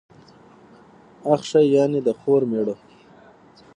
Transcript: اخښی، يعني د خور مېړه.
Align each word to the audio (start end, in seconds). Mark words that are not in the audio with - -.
اخښی، 1.31 1.63
يعني 1.75 1.99
د 2.05 2.09
خور 2.19 2.41
مېړه. 2.51 2.75